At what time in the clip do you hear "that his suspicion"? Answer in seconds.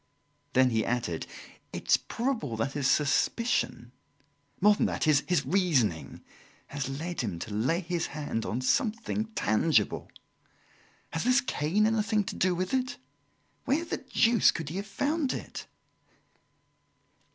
2.57-3.91